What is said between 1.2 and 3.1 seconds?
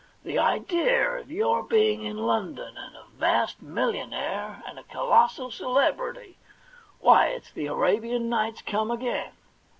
your being in London, and a